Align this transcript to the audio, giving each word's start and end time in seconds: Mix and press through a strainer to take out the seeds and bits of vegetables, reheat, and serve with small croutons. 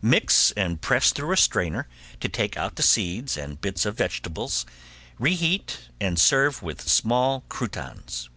Mix 0.00 0.52
and 0.52 0.80
press 0.80 1.10
through 1.10 1.32
a 1.32 1.36
strainer 1.36 1.88
to 2.20 2.28
take 2.28 2.56
out 2.56 2.76
the 2.76 2.84
seeds 2.84 3.36
and 3.36 3.60
bits 3.60 3.84
of 3.84 3.96
vegetables, 3.98 4.64
reheat, 5.18 5.88
and 6.00 6.20
serve 6.20 6.62
with 6.62 6.88
small 6.88 7.42
croutons. 7.48 8.28